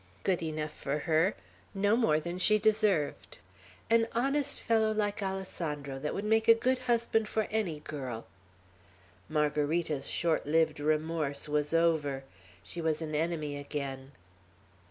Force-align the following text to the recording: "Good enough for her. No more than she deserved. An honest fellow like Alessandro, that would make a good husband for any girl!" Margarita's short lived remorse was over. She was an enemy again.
"Good 0.23 0.41
enough 0.41 0.71
for 0.75 0.97
her. 0.97 1.35
No 1.75 1.95
more 1.95 2.19
than 2.19 2.39
she 2.39 2.57
deserved. 2.57 3.37
An 3.87 4.07
honest 4.13 4.59
fellow 4.59 4.91
like 4.93 5.21
Alessandro, 5.21 5.99
that 5.99 6.15
would 6.15 6.25
make 6.25 6.47
a 6.47 6.55
good 6.55 6.79
husband 6.79 7.27
for 7.27 7.43
any 7.51 7.81
girl!" 7.81 8.25
Margarita's 9.29 10.07
short 10.07 10.47
lived 10.47 10.79
remorse 10.79 11.47
was 11.47 11.71
over. 11.71 12.23
She 12.63 12.81
was 12.81 12.99
an 13.03 13.13
enemy 13.13 13.55
again. 13.55 14.13